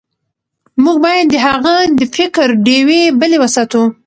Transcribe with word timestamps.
موږ 0.83 0.97
باید 1.05 1.25
د 1.31 1.35
هغه 1.47 1.75
د 1.97 2.01
فکر 2.15 2.47
ډیوې 2.65 3.01
بلې 3.19 3.37
وساتو. 3.39 3.83